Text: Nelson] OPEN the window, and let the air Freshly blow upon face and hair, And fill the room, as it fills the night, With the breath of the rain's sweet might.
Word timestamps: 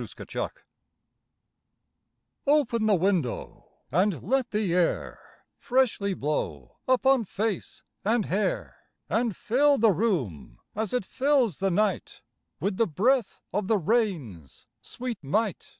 Nelson] 0.00 0.48
OPEN 2.46 2.86
the 2.86 2.94
window, 2.94 3.68
and 3.92 4.22
let 4.22 4.50
the 4.50 4.72
air 4.74 5.20
Freshly 5.58 6.14
blow 6.14 6.78
upon 6.88 7.26
face 7.26 7.82
and 8.02 8.24
hair, 8.24 8.78
And 9.10 9.36
fill 9.36 9.76
the 9.76 9.90
room, 9.92 10.58
as 10.74 10.94
it 10.94 11.04
fills 11.04 11.58
the 11.58 11.70
night, 11.70 12.22
With 12.60 12.78
the 12.78 12.86
breath 12.86 13.42
of 13.52 13.66
the 13.68 13.76
rain's 13.76 14.66
sweet 14.80 15.18
might. 15.22 15.78